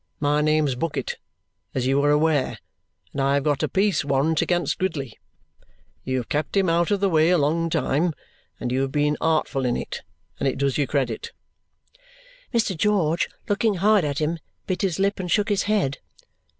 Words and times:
My 0.19 0.41
name's 0.41 0.73
Bucket, 0.73 1.19
as 1.75 1.85
you 1.85 2.01
are 2.03 2.09
aware, 2.09 2.57
and 3.11 3.21
I 3.21 3.35
have 3.35 3.43
got 3.43 3.61
a 3.61 3.69
peace 3.69 4.03
warrant 4.03 4.41
against 4.41 4.79
Gridley. 4.79 5.15
You 6.03 6.17
have 6.17 6.27
kept 6.27 6.57
him 6.57 6.69
out 6.69 6.89
of 6.89 7.01
the 7.01 7.07
way 7.07 7.29
a 7.29 7.37
long 7.37 7.69
time, 7.69 8.13
and 8.59 8.71
you 8.71 8.81
have 8.81 8.91
been 8.91 9.15
artful 9.21 9.63
in 9.63 9.77
it, 9.77 10.01
and 10.39 10.47
it 10.47 10.57
does 10.57 10.75
you 10.79 10.87
credit." 10.87 11.33
Mr. 12.51 12.75
George, 12.75 13.29
looking 13.47 13.75
hard 13.75 14.03
at 14.03 14.17
him, 14.17 14.39
bit 14.65 14.81
his 14.81 14.97
lip 14.97 15.19
and 15.19 15.29
shook 15.29 15.49
his 15.49 15.63
head. 15.69 15.99